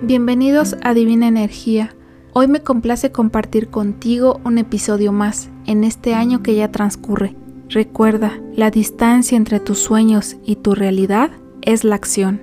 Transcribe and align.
Bienvenidos 0.00 0.76
a 0.84 0.94
Divina 0.94 1.26
Energía. 1.26 1.92
Hoy 2.32 2.46
me 2.46 2.62
complace 2.62 3.10
compartir 3.10 3.66
contigo 3.66 4.40
un 4.44 4.58
episodio 4.58 5.10
más 5.10 5.50
en 5.66 5.82
este 5.82 6.14
año 6.14 6.40
que 6.40 6.54
ya 6.54 6.70
transcurre. 6.70 7.34
Recuerda, 7.68 8.40
la 8.54 8.70
distancia 8.70 9.36
entre 9.36 9.58
tus 9.58 9.80
sueños 9.80 10.36
y 10.44 10.54
tu 10.54 10.76
realidad 10.76 11.32
es 11.62 11.82
la 11.82 11.96
acción. 11.96 12.42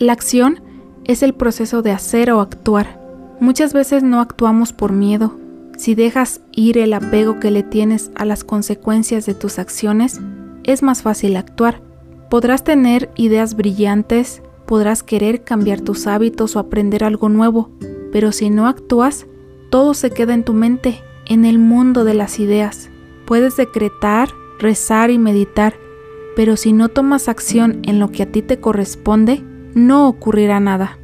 La 0.00 0.14
acción 0.14 0.60
es 1.04 1.22
el 1.22 1.32
proceso 1.32 1.80
de 1.80 1.92
hacer 1.92 2.32
o 2.32 2.40
actuar. 2.40 3.00
Muchas 3.38 3.72
veces 3.72 4.02
no 4.02 4.20
actuamos 4.20 4.72
por 4.72 4.90
miedo. 4.90 5.38
Si 5.78 5.94
dejas 5.94 6.40
ir 6.50 6.76
el 6.76 6.92
apego 6.92 7.38
que 7.38 7.52
le 7.52 7.62
tienes 7.62 8.10
a 8.16 8.24
las 8.24 8.42
consecuencias 8.42 9.26
de 9.26 9.34
tus 9.34 9.60
acciones, 9.60 10.20
es 10.64 10.82
más 10.82 11.02
fácil 11.02 11.36
actuar. 11.36 11.80
Podrás 12.30 12.64
tener 12.64 13.10
ideas 13.14 13.54
brillantes, 13.54 14.42
podrás 14.66 15.02
querer 15.02 15.44
cambiar 15.44 15.80
tus 15.80 16.06
hábitos 16.06 16.56
o 16.56 16.58
aprender 16.58 17.04
algo 17.04 17.28
nuevo, 17.28 17.70
pero 18.12 18.32
si 18.32 18.50
no 18.50 18.66
actúas, 18.66 19.26
todo 19.70 19.94
se 19.94 20.10
queda 20.10 20.34
en 20.34 20.44
tu 20.44 20.52
mente, 20.52 21.00
en 21.26 21.44
el 21.44 21.58
mundo 21.58 22.04
de 22.04 22.14
las 22.14 22.38
ideas. 22.38 22.90
Puedes 23.26 23.56
decretar, 23.56 24.28
rezar 24.58 25.10
y 25.10 25.18
meditar, 25.18 25.74
pero 26.34 26.56
si 26.56 26.72
no 26.72 26.88
tomas 26.88 27.28
acción 27.28 27.80
en 27.84 27.98
lo 27.98 28.10
que 28.10 28.24
a 28.24 28.26
ti 28.30 28.42
te 28.42 28.60
corresponde, 28.60 29.42
no 29.74 30.08
ocurrirá 30.08 30.60
nada. 30.60 30.98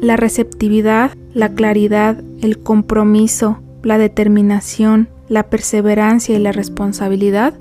La 0.00 0.16
receptividad, 0.16 1.16
la 1.34 1.54
claridad, 1.54 2.22
el 2.40 2.58
compromiso, 2.60 3.60
la 3.82 3.98
determinación, 3.98 5.08
la 5.28 5.50
perseverancia 5.50 6.36
y 6.36 6.38
la 6.38 6.52
responsabilidad, 6.52 7.54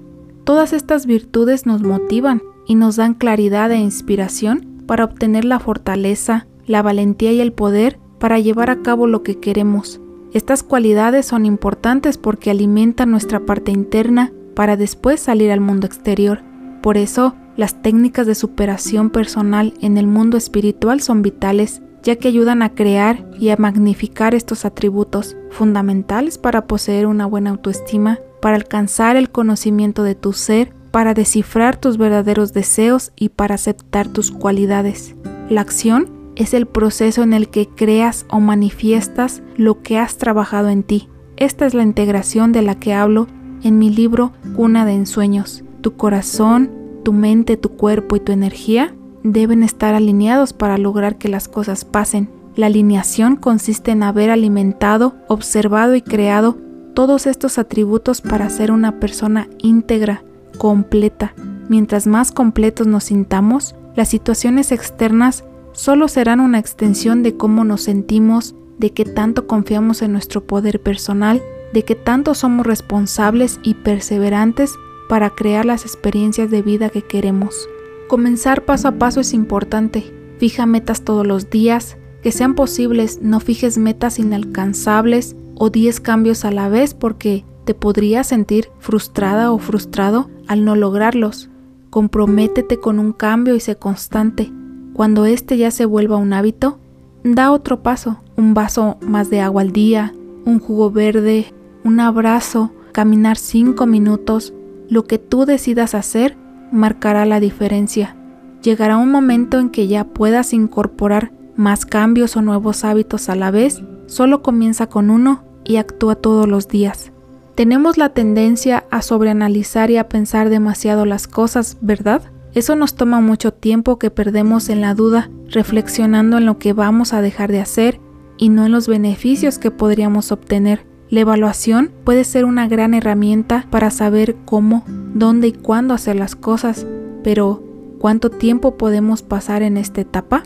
todas 0.43 0.73
estas 0.73 1.05
virtudes 1.05 1.65
nos 1.65 1.81
motivan 1.81 2.41
y 2.67 2.75
nos 2.75 2.95
dan 2.95 3.13
claridad 3.13 3.71
e 3.71 3.77
inspiración 3.77 4.76
para 4.87 5.03
obtener 5.03 5.45
la 5.45 5.59
fortaleza, 5.59 6.47
la 6.65 6.81
valentía 6.81 7.31
y 7.31 7.41
el 7.41 7.53
poder 7.53 7.99
para 8.19 8.39
llevar 8.39 8.69
a 8.69 8.81
cabo 8.81 9.05
lo 9.05 9.21
que 9.21 9.39
queremos. 9.39 10.01
Estas 10.33 10.63
cualidades 10.63 11.25
son 11.25 11.45
importantes 11.45 12.17
porque 12.17 12.51
alimentan 12.51 13.11
nuestra 13.11 13.41
parte 13.41 13.71
interna 13.71 14.31
para 14.55 14.75
después 14.75 15.19
salir 15.19 15.51
al 15.51 15.61
mundo 15.61 15.85
exterior. 15.85 16.41
Por 16.81 16.97
eso, 16.97 17.35
las 17.55 17.81
técnicas 17.81 18.27
de 18.27 18.35
superación 18.35 19.09
personal 19.09 19.73
en 19.81 19.97
el 19.97 20.07
mundo 20.07 20.37
espiritual 20.37 21.01
son 21.01 21.21
vitales, 21.21 21.81
ya 22.03 22.15
que 22.15 22.27
ayudan 22.27 22.61
a 22.61 22.73
crear 22.75 23.29
y 23.39 23.49
a 23.49 23.57
magnificar 23.57 24.35
estos 24.35 24.65
atributos 24.65 25.35
fundamentales 25.49 26.37
para 26.37 26.67
poseer 26.67 27.07
una 27.07 27.25
buena 27.25 27.51
autoestima, 27.51 28.19
para 28.41 28.55
alcanzar 28.55 29.15
el 29.15 29.29
conocimiento 29.29 30.03
de 30.03 30.15
tu 30.15 30.33
ser 30.33 30.73
para 30.87 31.13
descifrar 31.13 31.77
tus 31.77 31.97
verdaderos 31.97 32.53
deseos 32.53 33.11
y 33.15 33.29
para 33.29 33.55
aceptar 33.55 34.07
tus 34.07 34.31
cualidades. 34.31 35.15
La 35.49 35.61
acción 35.61 36.09
es 36.35 36.53
el 36.53 36.65
proceso 36.65 37.23
en 37.23 37.33
el 37.33 37.49
que 37.49 37.67
creas 37.67 38.25
o 38.29 38.39
manifiestas 38.39 39.41
lo 39.55 39.81
que 39.81 39.97
has 39.97 40.17
trabajado 40.17 40.69
en 40.69 40.83
ti. 40.83 41.09
Esta 41.35 41.65
es 41.65 41.73
la 41.73 41.83
integración 41.83 42.51
de 42.51 42.61
la 42.61 42.75
que 42.75 42.93
hablo 42.93 43.27
en 43.63 43.79
mi 43.79 43.89
libro 43.89 44.33
Cuna 44.55 44.85
de 44.85 44.93
Ensueños. 44.93 45.63
Tu 45.81 45.95
corazón, 45.95 46.71
tu 47.03 47.13
mente, 47.13 47.57
tu 47.57 47.69
cuerpo 47.69 48.15
y 48.15 48.19
tu 48.19 48.31
energía 48.31 48.93
deben 49.23 49.63
estar 49.63 49.95
alineados 49.95 50.53
para 50.53 50.77
lograr 50.77 51.17
que 51.17 51.29
las 51.29 51.47
cosas 51.47 51.85
pasen. 51.85 52.29
La 52.55 52.67
alineación 52.67 53.35
consiste 53.35 53.91
en 53.91 54.03
haber 54.03 54.29
alimentado, 54.29 55.15
observado 55.27 55.95
y 55.95 56.01
creado 56.01 56.57
todos 56.93 57.27
estos 57.27 57.59
atributos 57.59 58.21
para 58.21 58.49
ser 58.49 58.71
una 58.71 58.99
persona 58.99 59.47
íntegra, 59.59 60.23
completa. 60.57 61.33
Mientras 61.69 62.07
más 62.07 62.31
completos 62.31 62.87
nos 62.87 63.05
sintamos, 63.05 63.75
las 63.95 64.09
situaciones 64.09 64.71
externas 64.71 65.43
solo 65.73 66.07
serán 66.07 66.39
una 66.39 66.59
extensión 66.59 67.23
de 67.23 67.35
cómo 67.35 67.63
nos 67.63 67.81
sentimos, 67.81 68.55
de 68.77 68.91
qué 68.91 69.05
tanto 69.05 69.47
confiamos 69.47 70.01
en 70.01 70.11
nuestro 70.11 70.45
poder 70.45 70.81
personal, 70.81 71.41
de 71.73 71.83
qué 71.83 71.95
tanto 71.95 72.33
somos 72.33 72.65
responsables 72.65 73.59
y 73.63 73.73
perseverantes 73.73 74.75
para 75.09 75.29
crear 75.31 75.65
las 75.65 75.83
experiencias 75.83 76.49
de 76.51 76.61
vida 76.61 76.89
que 76.89 77.01
queremos. 77.01 77.67
Comenzar 78.07 78.65
paso 78.65 78.87
a 78.87 78.93
paso 78.93 79.19
es 79.19 79.33
importante. 79.33 80.13
Fija 80.39 80.65
metas 80.65 81.01
todos 81.01 81.25
los 81.25 81.49
días, 81.49 81.97
que 82.21 82.31
sean 82.31 82.55
posibles, 82.55 83.19
no 83.21 83.39
fijes 83.39 83.77
metas 83.77 84.19
inalcanzables 84.19 85.35
o 85.55 85.69
10 85.69 85.99
cambios 85.99 86.45
a 86.45 86.51
la 86.51 86.69
vez 86.69 86.93
porque 86.93 87.45
te 87.67 87.73
podrías 87.73 88.27
sentir 88.27 88.69
frustrada 88.79 89.51
o 89.51 89.57
frustrado 89.57 90.29
al 90.47 90.63
no 90.63 90.77
lograrlos. 90.77 91.49
Comprométete 91.89 92.79
con 92.79 92.97
un 92.97 93.11
cambio 93.11 93.55
y 93.55 93.59
sé 93.59 93.75
constante. 93.75 94.49
Cuando 94.93 95.25
este 95.25 95.57
ya 95.57 95.69
se 95.69 95.83
vuelva 95.83 96.15
un 96.15 96.31
hábito, 96.31 96.79
da 97.25 97.51
otro 97.51 97.83
paso, 97.83 98.21
un 98.37 98.53
vaso 98.53 98.97
más 99.01 99.29
de 99.29 99.41
agua 99.41 99.63
al 99.63 99.73
día, 99.73 100.13
un 100.45 100.61
jugo 100.61 100.91
verde, 100.91 101.53
un 101.83 101.99
abrazo, 101.99 102.71
caminar 102.93 103.37
cinco 103.37 103.85
minutos, 103.85 104.53
lo 104.87 105.03
que 105.03 105.17
tú 105.17 105.45
decidas 105.45 105.93
hacer 105.93 106.37
marcará 106.71 107.25
la 107.25 107.41
diferencia. 107.41 108.15
Llegará 108.63 108.95
un 108.95 109.11
momento 109.11 109.59
en 109.59 109.71
que 109.71 109.89
ya 109.89 110.05
puedas 110.05 110.53
incorporar 110.53 111.33
más 111.57 111.85
cambios 111.85 112.37
o 112.37 112.41
nuevos 112.41 112.85
hábitos 112.85 113.27
a 113.27 113.35
la 113.35 113.51
vez, 113.51 113.83
solo 114.05 114.41
comienza 114.41 114.87
con 114.87 115.09
uno 115.09 115.43
y 115.65 115.75
actúa 115.75 116.15
todos 116.15 116.47
los 116.47 116.69
días. 116.69 117.11
Tenemos 117.57 117.97
la 117.97 118.09
tendencia 118.09 118.83
a 118.91 119.01
sobreanalizar 119.01 119.89
y 119.89 119.97
a 119.97 120.07
pensar 120.07 120.51
demasiado 120.51 121.07
las 121.07 121.25
cosas, 121.25 121.79
¿verdad? 121.81 122.21
Eso 122.53 122.75
nos 122.75 122.93
toma 122.93 123.19
mucho 123.19 123.51
tiempo 123.51 123.97
que 123.97 124.11
perdemos 124.11 124.69
en 124.69 124.79
la 124.79 124.93
duda, 124.93 125.31
reflexionando 125.49 126.37
en 126.37 126.45
lo 126.45 126.59
que 126.59 126.73
vamos 126.73 127.13
a 127.13 127.21
dejar 127.23 127.51
de 127.51 127.59
hacer 127.59 127.99
y 128.37 128.49
no 128.49 128.67
en 128.67 128.73
los 128.73 128.87
beneficios 128.87 129.57
que 129.57 129.71
podríamos 129.71 130.31
obtener. 130.31 130.85
La 131.09 131.21
evaluación 131.21 131.91
puede 132.03 132.25
ser 132.25 132.45
una 132.45 132.67
gran 132.67 132.93
herramienta 132.93 133.65
para 133.71 133.89
saber 133.89 134.35
cómo, 134.45 134.83
dónde 135.15 135.47
y 135.47 135.53
cuándo 135.53 135.95
hacer 135.95 136.15
las 136.15 136.35
cosas, 136.35 136.85
pero 137.23 137.63
¿cuánto 137.97 138.29
tiempo 138.29 138.77
podemos 138.77 139.23
pasar 139.23 139.63
en 139.63 139.77
esta 139.77 140.01
etapa? 140.01 140.43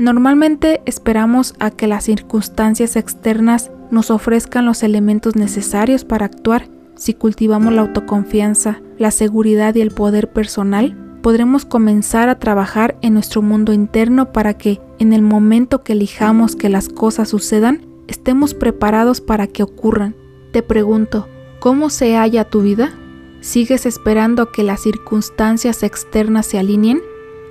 Normalmente 0.00 0.80
esperamos 0.86 1.54
a 1.58 1.70
que 1.70 1.86
las 1.86 2.04
circunstancias 2.04 2.96
externas 2.96 3.70
nos 3.90 4.10
ofrezcan 4.10 4.64
los 4.64 4.82
elementos 4.82 5.36
necesarios 5.36 6.06
para 6.06 6.24
actuar. 6.24 6.70
Si 6.96 7.12
cultivamos 7.12 7.74
la 7.74 7.82
autoconfianza, 7.82 8.80
la 8.96 9.10
seguridad 9.10 9.74
y 9.74 9.82
el 9.82 9.90
poder 9.90 10.32
personal, 10.32 10.96
podremos 11.20 11.66
comenzar 11.66 12.30
a 12.30 12.38
trabajar 12.38 12.96
en 13.02 13.12
nuestro 13.12 13.42
mundo 13.42 13.74
interno 13.74 14.32
para 14.32 14.54
que, 14.54 14.80
en 14.98 15.12
el 15.12 15.20
momento 15.20 15.82
que 15.82 15.92
elijamos 15.92 16.56
que 16.56 16.70
las 16.70 16.88
cosas 16.88 17.28
sucedan, 17.28 17.84
estemos 18.08 18.54
preparados 18.54 19.20
para 19.20 19.48
que 19.48 19.62
ocurran. 19.62 20.16
Te 20.50 20.62
pregunto, 20.62 21.28
¿cómo 21.58 21.90
se 21.90 22.16
halla 22.16 22.44
tu 22.48 22.62
vida? 22.62 22.94
¿Sigues 23.42 23.84
esperando 23.84 24.44
a 24.44 24.50
que 24.50 24.62
las 24.62 24.80
circunstancias 24.80 25.82
externas 25.82 26.46
se 26.46 26.58
alineen? 26.58 27.02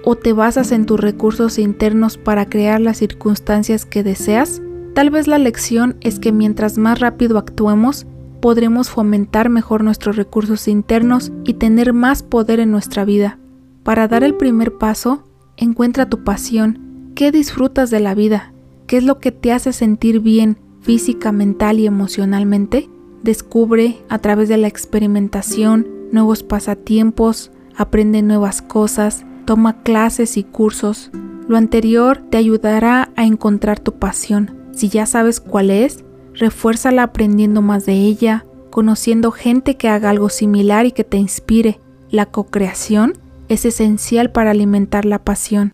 ¿O 0.03 0.15
te 0.15 0.33
basas 0.33 0.71
en 0.71 0.85
tus 0.85 0.99
recursos 0.99 1.59
internos 1.59 2.17
para 2.17 2.45
crear 2.47 2.79
las 2.79 2.97
circunstancias 2.97 3.85
que 3.85 4.03
deseas? 4.03 4.61
Tal 4.95 5.09
vez 5.09 5.27
la 5.27 5.37
lección 5.37 5.97
es 6.01 6.19
que 6.19 6.31
mientras 6.31 6.77
más 6.77 6.99
rápido 6.99 7.37
actuemos, 7.37 8.07
podremos 8.41 8.89
fomentar 8.89 9.49
mejor 9.49 9.83
nuestros 9.83 10.15
recursos 10.15 10.67
internos 10.67 11.31
y 11.43 11.55
tener 11.55 11.93
más 11.93 12.23
poder 12.23 12.59
en 12.59 12.71
nuestra 12.71 13.05
vida. 13.05 13.39
Para 13.83 14.07
dar 14.07 14.23
el 14.23 14.35
primer 14.35 14.77
paso, 14.77 15.23
encuentra 15.57 16.09
tu 16.09 16.23
pasión. 16.23 17.11
¿Qué 17.15 17.31
disfrutas 17.31 17.89
de 17.89 17.99
la 17.99 18.15
vida? 18.15 18.53
¿Qué 18.87 18.97
es 18.97 19.03
lo 19.03 19.19
que 19.19 19.31
te 19.31 19.51
hace 19.51 19.73
sentir 19.73 20.21
bien 20.21 20.57
física, 20.81 21.31
mental 21.31 21.79
y 21.79 21.87
emocionalmente? 21.87 22.89
Descubre 23.23 23.97
a 24.07 24.19
través 24.19 24.47
de 24.47 24.57
la 24.57 24.67
experimentación 24.67 25.87
nuevos 26.11 26.43
pasatiempos, 26.43 27.51
aprende 27.75 28.21
nuevas 28.21 28.61
cosas, 28.61 29.25
toma 29.49 29.81
clases 29.81 30.37
y 30.37 30.43
cursos. 30.43 31.09
Lo 31.47 31.57
anterior 31.57 32.21
te 32.29 32.37
ayudará 32.37 33.09
a 33.15 33.25
encontrar 33.25 33.79
tu 33.79 33.93
pasión. 33.93 34.69
Si 34.73 34.89
ya 34.89 35.07
sabes 35.07 35.39
cuál 35.39 35.71
es, 35.71 36.03
refuérzala 36.35 37.01
aprendiendo 37.01 37.63
más 37.63 37.87
de 37.87 37.93
ella, 37.93 38.45
conociendo 38.69 39.31
gente 39.31 39.75
que 39.75 39.89
haga 39.89 40.11
algo 40.11 40.29
similar 40.29 40.85
y 40.85 40.91
que 40.91 41.03
te 41.03 41.17
inspire. 41.17 41.81
La 42.11 42.27
co-creación 42.27 43.17
es 43.47 43.65
esencial 43.65 44.31
para 44.31 44.51
alimentar 44.51 45.05
la 45.05 45.23
pasión. 45.23 45.73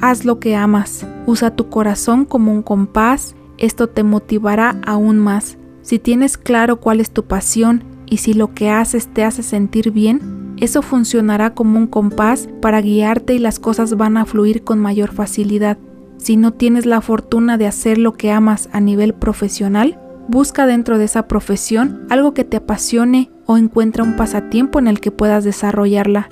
Haz 0.00 0.24
lo 0.24 0.40
que 0.40 0.56
amas, 0.56 1.06
usa 1.24 1.54
tu 1.54 1.68
corazón 1.68 2.24
como 2.24 2.52
un 2.52 2.62
compás, 2.62 3.36
esto 3.58 3.88
te 3.88 4.02
motivará 4.02 4.80
aún 4.84 5.20
más. 5.20 5.56
Si 5.82 6.00
tienes 6.00 6.36
claro 6.36 6.80
cuál 6.80 6.98
es 6.98 7.12
tu 7.12 7.22
pasión 7.26 7.84
y 8.06 8.16
si 8.16 8.34
lo 8.34 8.54
que 8.54 8.70
haces 8.70 9.06
te 9.06 9.22
hace 9.22 9.44
sentir 9.44 9.92
bien, 9.92 10.37
eso 10.60 10.82
funcionará 10.82 11.54
como 11.54 11.78
un 11.78 11.86
compás 11.86 12.48
para 12.60 12.80
guiarte 12.80 13.34
y 13.34 13.38
las 13.38 13.58
cosas 13.58 13.96
van 13.96 14.16
a 14.16 14.24
fluir 14.24 14.64
con 14.64 14.78
mayor 14.78 15.12
facilidad. 15.12 15.78
Si 16.16 16.36
no 16.36 16.52
tienes 16.52 16.84
la 16.84 17.00
fortuna 17.00 17.58
de 17.58 17.66
hacer 17.66 17.98
lo 17.98 18.14
que 18.14 18.32
amas 18.32 18.68
a 18.72 18.80
nivel 18.80 19.14
profesional, 19.14 19.98
busca 20.28 20.66
dentro 20.66 20.98
de 20.98 21.04
esa 21.04 21.28
profesión 21.28 22.06
algo 22.10 22.34
que 22.34 22.44
te 22.44 22.56
apasione 22.56 23.30
o 23.46 23.56
encuentra 23.56 24.04
un 24.04 24.16
pasatiempo 24.16 24.78
en 24.78 24.88
el 24.88 25.00
que 25.00 25.10
puedas 25.10 25.44
desarrollarla. 25.44 26.28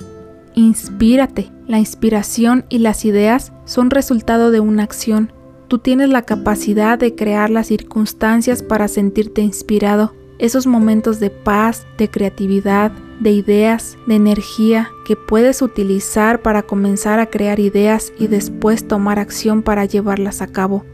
Inspírate. 0.53 1.51
La 1.67 1.79
inspiración 1.79 2.65
y 2.69 2.79
las 2.79 3.05
ideas 3.05 3.51
son 3.65 3.89
resultado 3.89 4.51
de 4.51 4.59
una 4.59 4.83
acción. 4.83 5.33
Tú 5.67 5.79
tienes 5.79 6.09
la 6.09 6.21
capacidad 6.21 6.97
de 6.97 7.13
crear 7.15 7.49
las 7.49 7.67
circunstancias 7.67 8.63
para 8.63 8.87
sentirte 8.87 9.41
inspirado, 9.41 10.15
esos 10.39 10.65
momentos 10.65 11.19
de 11.19 11.29
paz, 11.29 11.85
de 11.97 12.09
creatividad, 12.09 12.91
de 13.19 13.31
ideas, 13.31 13.97
de 14.05 14.15
energía 14.15 14.91
que 15.05 15.15
puedes 15.15 15.61
utilizar 15.61 16.41
para 16.41 16.63
comenzar 16.63 17.19
a 17.19 17.27
crear 17.27 17.59
ideas 17.59 18.13
y 18.19 18.27
después 18.27 18.87
tomar 18.87 19.19
acción 19.19 19.63
para 19.63 19.85
llevarlas 19.85 20.41
a 20.41 20.47
cabo. 20.47 20.85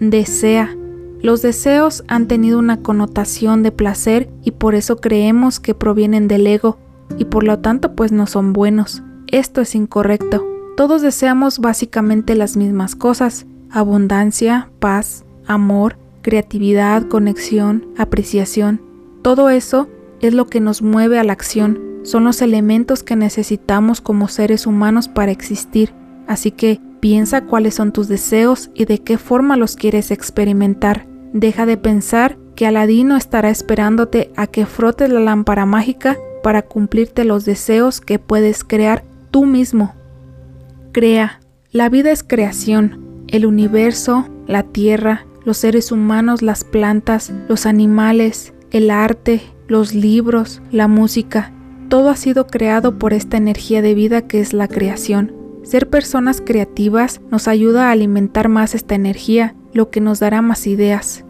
Desea. 0.00 0.76
Los 1.20 1.40
deseos 1.40 2.04
han 2.06 2.28
tenido 2.28 2.58
una 2.58 2.82
connotación 2.82 3.62
de 3.62 3.72
placer 3.72 4.28
y 4.42 4.50
por 4.50 4.74
eso 4.74 4.96
creemos 4.96 5.58
que 5.58 5.74
provienen 5.74 6.28
del 6.28 6.46
ego 6.46 6.78
y 7.16 7.24
por 7.24 7.44
lo 7.44 7.60
tanto 7.60 7.94
pues 7.94 8.12
no 8.12 8.26
son 8.26 8.52
buenos. 8.52 9.02
Esto 9.28 9.62
es 9.62 9.74
incorrecto. 9.74 10.46
Todos 10.76 11.00
deseamos 11.00 11.60
básicamente 11.60 12.34
las 12.34 12.56
mismas 12.56 12.94
cosas, 12.94 13.46
abundancia, 13.70 14.70
paz, 14.80 15.24
amor, 15.46 15.96
creatividad, 16.20 17.08
conexión, 17.08 17.86
apreciación. 17.96 18.82
Todo 19.22 19.48
eso 19.48 19.88
es 20.28 20.34
lo 20.34 20.46
que 20.46 20.60
nos 20.60 20.82
mueve 20.82 21.18
a 21.18 21.24
la 21.24 21.32
acción, 21.32 21.80
son 22.02 22.24
los 22.24 22.42
elementos 22.42 23.02
que 23.02 23.16
necesitamos 23.16 24.00
como 24.00 24.28
seres 24.28 24.66
humanos 24.66 25.08
para 25.08 25.32
existir. 25.32 25.92
Así 26.26 26.50
que 26.50 26.80
piensa 27.00 27.46
cuáles 27.46 27.74
son 27.74 27.92
tus 27.92 28.08
deseos 28.08 28.70
y 28.74 28.84
de 28.84 28.98
qué 28.98 29.18
forma 29.18 29.56
los 29.56 29.76
quieres 29.76 30.10
experimentar. 30.10 31.06
Deja 31.32 31.66
de 31.66 31.76
pensar 31.76 32.38
que 32.54 32.66
Aladino 32.66 33.16
estará 33.16 33.50
esperándote 33.50 34.30
a 34.36 34.46
que 34.46 34.66
frotes 34.66 35.10
la 35.10 35.20
lámpara 35.20 35.66
mágica 35.66 36.16
para 36.42 36.62
cumplirte 36.62 37.24
los 37.24 37.44
deseos 37.44 38.00
que 38.00 38.18
puedes 38.18 38.64
crear 38.64 39.02
tú 39.30 39.46
mismo. 39.46 39.94
Crea. 40.92 41.40
La 41.72 41.88
vida 41.88 42.12
es 42.12 42.22
creación 42.22 43.04
el 43.28 43.46
universo, 43.46 44.28
la 44.46 44.62
tierra, 44.62 45.26
los 45.44 45.56
seres 45.56 45.90
humanos, 45.92 46.42
las 46.42 46.62
plantas, 46.62 47.32
los 47.48 47.66
animales, 47.66 48.54
el 48.70 48.90
arte, 48.90 49.42
los 49.66 49.94
libros, 49.94 50.60
la 50.70 50.88
música, 50.88 51.52
todo 51.88 52.10
ha 52.10 52.16
sido 52.16 52.46
creado 52.46 52.98
por 52.98 53.12
esta 53.12 53.36
energía 53.36 53.82
de 53.82 53.94
vida 53.94 54.22
que 54.22 54.40
es 54.40 54.52
la 54.52 54.68
creación. 54.68 55.32
Ser 55.62 55.88
personas 55.88 56.42
creativas 56.44 57.20
nos 57.30 57.48
ayuda 57.48 57.88
a 57.88 57.90
alimentar 57.92 58.48
más 58.48 58.74
esta 58.74 58.94
energía, 58.94 59.54
lo 59.72 59.90
que 59.90 60.00
nos 60.00 60.20
dará 60.20 60.42
más 60.42 60.66
ideas. 60.66 61.24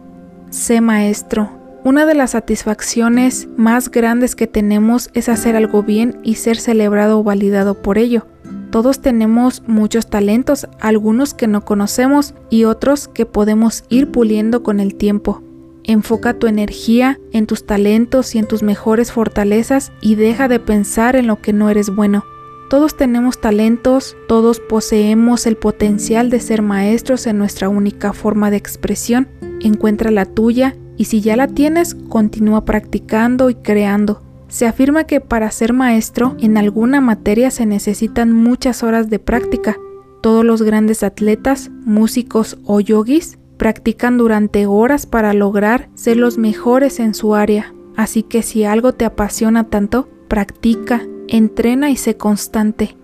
Sé 0.49 0.81
maestro. 0.81 1.49
Una 1.83 2.05
de 2.05 2.15
las 2.15 2.31
satisfacciones 2.31 3.47
más 3.57 3.91
grandes 3.91 4.35
que 4.35 4.47
tenemos 4.47 5.09
es 5.13 5.29
hacer 5.29 5.55
algo 5.55 5.83
bien 5.83 6.17
y 6.23 6.35
ser 6.35 6.57
celebrado 6.57 7.19
o 7.19 7.23
validado 7.23 7.81
por 7.81 7.97
ello. 7.97 8.25
Todos 8.71 9.01
tenemos 9.01 9.63
muchos 9.67 10.09
talentos, 10.09 10.67
algunos 10.81 11.33
que 11.33 11.47
no 11.47 11.63
conocemos 11.63 12.33
y 12.49 12.63
otros 12.63 13.07
que 13.07 13.25
podemos 13.25 13.83
ir 13.89 14.11
puliendo 14.11 14.63
con 14.63 14.79
el 14.79 14.95
tiempo. 14.95 15.43
Enfoca 15.87 16.33
tu 16.33 16.47
energía 16.47 17.19
en 17.31 17.45
tus 17.45 17.67
talentos 17.67 18.33
y 18.33 18.39
en 18.39 18.47
tus 18.47 18.63
mejores 18.63 19.11
fortalezas 19.11 19.91
y 20.01 20.15
deja 20.15 20.47
de 20.47 20.59
pensar 20.59 21.15
en 21.15 21.27
lo 21.27 21.41
que 21.41 21.53
no 21.53 21.69
eres 21.69 21.95
bueno. 21.95 22.25
Todos 22.71 22.97
tenemos 22.97 23.39
talentos, 23.39 24.17
todos 24.27 24.59
poseemos 24.59 25.45
el 25.45 25.57
potencial 25.57 26.31
de 26.31 26.39
ser 26.39 26.63
maestros 26.63 27.27
en 27.27 27.37
nuestra 27.37 27.69
única 27.69 28.13
forma 28.13 28.49
de 28.49 28.57
expresión. 28.57 29.27
Encuentra 29.61 30.09
la 30.09 30.25
tuya 30.25 30.75
y 30.97 31.05
si 31.05 31.21
ya 31.21 31.35
la 31.35 31.47
tienes, 31.47 31.93
continúa 32.09 32.65
practicando 32.65 33.51
y 33.51 33.55
creando. 33.55 34.23
Se 34.47 34.65
afirma 34.65 35.03
que 35.03 35.21
para 35.21 35.51
ser 35.51 35.73
maestro 35.73 36.35
en 36.39 36.57
alguna 36.57 36.99
materia 36.99 37.51
se 37.51 37.67
necesitan 37.67 38.31
muchas 38.31 38.81
horas 38.81 39.07
de 39.11 39.19
práctica. 39.19 39.77
Todos 40.23 40.43
los 40.43 40.63
grandes 40.63 41.03
atletas, 41.03 41.69
músicos 41.83 42.57
o 42.65 42.79
yogis 42.79 43.37
practican 43.57 44.17
durante 44.17 44.65
horas 44.65 45.05
para 45.05 45.33
lograr 45.33 45.89
ser 45.95 46.17
los 46.17 46.37
mejores 46.37 46.99
en 46.99 47.13
su 47.13 47.35
área. 47.35 47.73
Así 47.95 48.23
que 48.23 48.41
si 48.43 48.65
algo 48.65 48.93
te 48.93 49.05
apasiona 49.05 49.65
tanto, 49.65 50.09
practica, 50.27 51.01
entrena 51.27 51.89
y 51.89 51.95
sé 51.95 52.17
constante. 52.17 52.97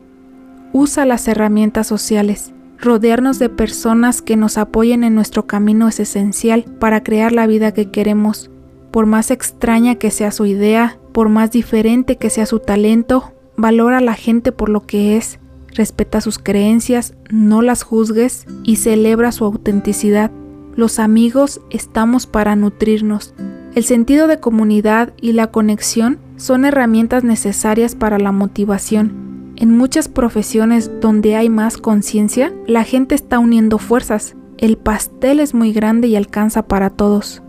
Usa 0.73 1.05
las 1.05 1.27
herramientas 1.27 1.87
sociales. 1.87 2.53
Rodearnos 2.79 3.39
de 3.39 3.49
personas 3.49 4.21
que 4.21 4.35
nos 4.35 4.57
apoyen 4.57 5.03
en 5.03 5.15
nuestro 5.15 5.45
camino 5.45 5.87
es 5.87 5.99
esencial 5.99 6.65
para 6.79 7.03
crear 7.03 7.31
la 7.31 7.47
vida 7.47 7.73
que 7.73 7.91
queremos. 7.91 8.49
Por 8.91 9.05
más 9.05 9.31
extraña 9.31 9.95
que 9.95 10.11
sea 10.11 10.31
su 10.31 10.45
idea, 10.45 10.97
por 11.13 11.29
más 11.29 11.51
diferente 11.51 12.17
que 12.17 12.29
sea 12.29 12.45
su 12.45 12.59
talento, 12.59 13.33
valora 13.55 13.99
a 13.99 14.01
la 14.01 14.15
gente 14.15 14.51
por 14.51 14.69
lo 14.69 14.85
que 14.85 15.15
es, 15.15 15.39
respeta 15.75 16.21
sus 16.21 16.39
creencias, 16.39 17.13
no 17.29 17.61
las 17.61 17.83
juzgues 17.83 18.45
y 18.63 18.77
celebra 18.77 19.31
su 19.31 19.45
autenticidad. 19.45 20.31
Los 20.75 20.99
amigos 20.99 21.59
estamos 21.69 22.27
para 22.27 22.55
nutrirnos. 22.55 23.33
El 23.75 23.83
sentido 23.83 24.27
de 24.27 24.39
comunidad 24.39 25.13
y 25.19 25.33
la 25.33 25.47
conexión 25.47 26.19
son 26.37 26.63
herramientas 26.63 27.23
necesarias 27.25 27.93
para 27.93 28.19
la 28.19 28.31
motivación. 28.31 29.53
En 29.57 29.77
muchas 29.77 30.07
profesiones 30.07 30.89
donde 31.01 31.35
hay 31.35 31.49
más 31.49 31.77
conciencia, 31.77 32.53
la 32.67 32.83
gente 32.83 33.15
está 33.15 33.37
uniendo 33.37 33.77
fuerzas. 33.77 34.35
El 34.57 34.77
pastel 34.77 35.39
es 35.39 35.53
muy 35.53 35.73
grande 35.73 36.07
y 36.07 36.15
alcanza 36.15 36.67
para 36.67 36.89
todos. 36.89 37.41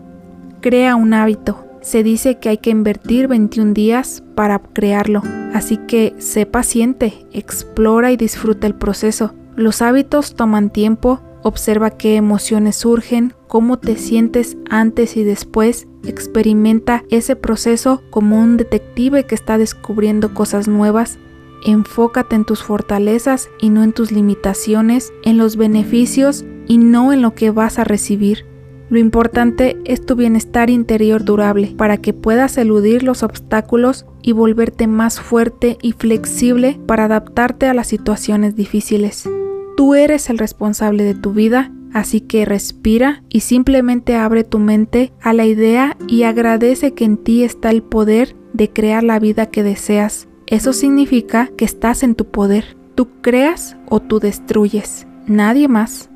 Crea 0.61 0.95
un 0.95 1.13
hábito. 1.13 1.65
Se 1.81 2.03
dice 2.03 2.39
que 2.39 2.49
hay 2.49 2.57
que 2.57 2.69
invertir 2.69 3.27
21 3.27 3.73
días 3.73 4.23
para 4.35 4.59
crearlo, 4.59 5.21
así 5.53 5.77
que 5.77 6.13
sé 6.17 6.45
paciente, 6.45 7.25
explora 7.31 8.11
y 8.11 8.17
disfruta 8.17 8.67
el 8.67 8.75
proceso. 8.75 9.33
Los 9.55 9.81
hábitos 9.81 10.35
toman 10.35 10.69
tiempo, 10.69 11.19
observa 11.43 11.91
qué 11.91 12.15
emociones 12.15 12.77
surgen, 12.77 13.33
cómo 13.47 13.77
te 13.77 13.97
sientes 13.97 14.57
antes 14.69 15.15
y 15.17 15.23
después, 15.23 15.87
experimenta 16.05 17.03
ese 17.09 17.35
proceso 17.35 18.01
como 18.09 18.39
un 18.41 18.57
detective 18.57 19.25
que 19.25 19.35
está 19.35 19.57
descubriendo 19.57 20.33
cosas 20.33 20.67
nuevas. 20.67 21.19
Enfócate 21.65 22.35
en 22.35 22.45
tus 22.45 22.63
fortalezas 22.63 23.49
y 23.59 23.69
no 23.69 23.83
en 23.83 23.93
tus 23.93 24.11
limitaciones, 24.11 25.13
en 25.23 25.37
los 25.37 25.55
beneficios 25.55 26.43
y 26.67 26.77
no 26.77 27.13
en 27.13 27.21
lo 27.21 27.35
que 27.35 27.51
vas 27.51 27.79
a 27.79 27.83
recibir. 27.83 28.45
Lo 28.89 28.99
importante 28.99 29.77
es 29.85 30.05
tu 30.05 30.15
bienestar 30.15 30.69
interior 30.69 31.23
durable 31.23 31.73
para 31.77 31.97
que 31.97 32.13
puedas 32.13 32.57
eludir 32.57 33.03
los 33.03 33.23
obstáculos 33.23 34.05
y 34.21 34.33
volverte 34.33 34.87
más 34.87 35.19
fuerte 35.19 35.77
y 35.81 35.93
flexible 35.93 36.79
para 36.85 37.05
adaptarte 37.05 37.67
a 37.67 37.73
las 37.73 37.87
situaciones 37.87 38.55
difíciles. 38.55 39.27
Tú 39.75 39.95
eres 39.95 40.29
el 40.29 40.37
responsable 40.37 41.03
de 41.03 41.15
tu 41.15 41.33
vida, 41.33 41.71
así 41.93 42.21
que 42.21 42.45
respira 42.45 43.23
y 43.29 43.39
simplemente 43.39 44.15
abre 44.15 44.43
tu 44.43 44.59
mente 44.59 45.13
a 45.21 45.33
la 45.33 45.45
idea 45.45 45.97
y 46.07 46.23
agradece 46.23 46.93
que 46.93 47.05
en 47.05 47.17
ti 47.17 47.43
está 47.43 47.71
el 47.71 47.81
poder 47.81 48.35
de 48.53 48.69
crear 48.69 49.03
la 49.03 49.19
vida 49.19 49.47
que 49.47 49.63
deseas. 49.63 50.27
Eso 50.45 50.73
significa 50.73 51.49
que 51.57 51.65
estás 51.65 52.03
en 52.03 52.15
tu 52.15 52.25
poder. 52.25 52.77
Tú 52.95 53.09
creas 53.21 53.75
o 53.89 53.99
tú 53.99 54.19
destruyes. 54.19 55.07
Nadie 55.25 55.67
más. 55.67 56.09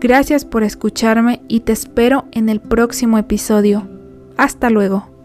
Gracias 0.00 0.44
por 0.44 0.62
escucharme 0.62 1.40
y 1.48 1.60
te 1.60 1.72
espero 1.72 2.26
en 2.32 2.50
el 2.50 2.60
próximo 2.60 3.16
episodio. 3.16 3.88
Hasta 4.36 4.68
luego. 4.68 5.15